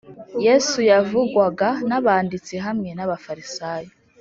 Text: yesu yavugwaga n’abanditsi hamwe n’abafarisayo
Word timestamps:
yesu 0.45 0.77
yavugwaga 0.91 1.69
n’abanditsi 1.89 2.53
hamwe 2.65 2.89
n’abafarisayo 2.93 3.91